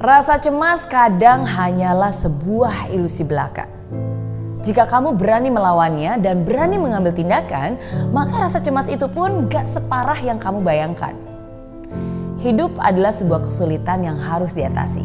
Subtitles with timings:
[0.00, 3.68] Rasa cemas kadang hanyalah sebuah ilusi belaka.
[4.64, 7.76] Jika kamu berani melawannya dan berani mengambil tindakan,
[8.08, 11.12] maka rasa cemas itu pun gak separah yang kamu bayangkan.
[12.40, 15.04] Hidup adalah sebuah kesulitan yang harus diatasi,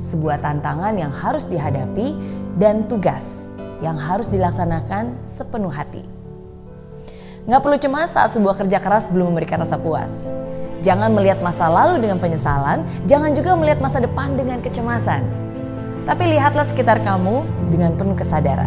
[0.00, 2.16] sebuah tantangan yang harus dihadapi,
[2.56, 3.52] dan tugas
[3.84, 6.08] yang harus dilaksanakan sepenuh hati.
[7.52, 10.32] Gak perlu cemas saat sebuah kerja keras belum memberikan rasa puas.
[10.82, 15.22] Jangan melihat masa lalu dengan penyesalan, jangan juga melihat masa depan dengan kecemasan.
[16.02, 18.66] Tapi lihatlah sekitar kamu dengan penuh kesadaran.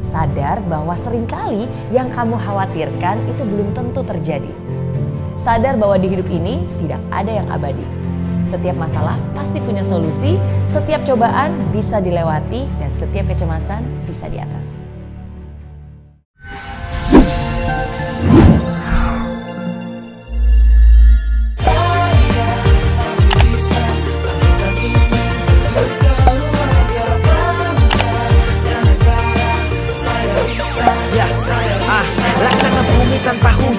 [0.00, 4.48] Sadar bahwa sering kali yang kamu khawatirkan itu belum tentu terjadi.
[5.36, 7.84] Sadar bahwa di hidup ini tidak ada yang abadi.
[8.48, 14.91] Setiap masalah pasti punya solusi, setiap cobaan bisa dilewati, dan setiap kecemasan bisa diatasi.